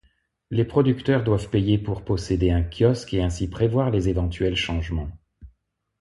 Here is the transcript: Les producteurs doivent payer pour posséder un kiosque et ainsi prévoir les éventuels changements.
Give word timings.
Les 0.49 0.65
producteurs 0.65 1.23
doivent 1.23 1.51
payer 1.51 1.77
pour 1.77 2.03
posséder 2.03 2.49
un 2.49 2.63
kiosque 2.63 3.13
et 3.13 3.21
ainsi 3.21 3.47
prévoir 3.47 3.91
les 3.91 4.09
éventuels 4.09 4.55
changements. 4.55 5.11